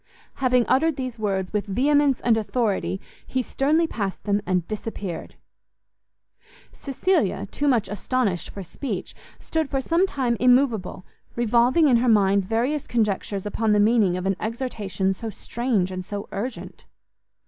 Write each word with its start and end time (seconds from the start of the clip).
Having 0.37 0.65
uttered 0.67 0.95
these 0.95 1.19
words 1.19 1.53
with 1.53 1.67
vehemence 1.67 2.19
and 2.21 2.35
authority, 2.35 2.99
he 3.27 3.43
sternly 3.43 3.85
passed 3.85 4.23
them, 4.23 4.41
and 4.47 4.67
disappeared. 4.67 5.35
Cecilia, 6.71 7.45
too 7.51 7.67
much 7.67 7.87
astonished 7.87 8.49
for 8.49 8.63
speech, 8.63 9.13
stood 9.37 9.69
for 9.69 9.79
some 9.79 10.07
time 10.07 10.37
immoveable, 10.39 11.05
revolving 11.35 11.87
in 11.87 11.97
her 11.97 12.09
mind 12.09 12.43
various 12.43 12.87
conjectures 12.87 13.45
upon 13.45 13.73
the 13.73 13.79
meaning 13.79 14.17
of 14.17 14.25
an 14.25 14.35
exhortation 14.39 15.13
so 15.13 15.29
strange 15.29 15.91
and 15.91 16.03
so 16.03 16.27
urgent. 16.31 16.87